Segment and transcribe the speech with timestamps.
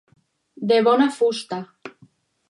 [0.71, 1.59] De bona fusta.